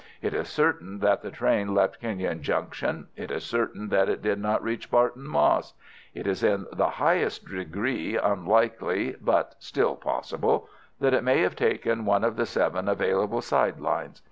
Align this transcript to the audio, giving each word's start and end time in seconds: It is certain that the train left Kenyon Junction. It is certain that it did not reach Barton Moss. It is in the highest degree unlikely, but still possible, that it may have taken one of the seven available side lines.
It 0.19 0.33
is 0.33 0.47
certain 0.49 0.97
that 1.01 1.21
the 1.21 1.29
train 1.29 1.75
left 1.75 1.99
Kenyon 1.99 2.41
Junction. 2.41 3.09
It 3.15 3.29
is 3.29 3.43
certain 3.43 3.89
that 3.89 4.09
it 4.09 4.23
did 4.23 4.39
not 4.39 4.63
reach 4.63 4.89
Barton 4.89 5.27
Moss. 5.27 5.75
It 6.15 6.25
is 6.25 6.43
in 6.43 6.65
the 6.73 6.89
highest 6.89 7.45
degree 7.45 8.17
unlikely, 8.17 9.15
but 9.21 9.53
still 9.59 9.95
possible, 9.95 10.67
that 10.99 11.13
it 11.13 11.23
may 11.23 11.41
have 11.41 11.55
taken 11.55 12.03
one 12.03 12.23
of 12.23 12.35
the 12.35 12.47
seven 12.47 12.87
available 12.89 13.41
side 13.43 13.79
lines. 13.79 14.19